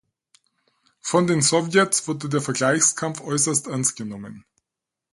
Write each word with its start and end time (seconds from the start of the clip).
Von 1.01 1.27
den 1.27 1.43
Sowjets 1.43 2.07
wurde 2.07 2.27
der 2.27 2.41
Vergleichskampf 2.41 3.21
äußerst 3.21 3.67
ernst 3.67 3.95
genommen. 3.97 4.45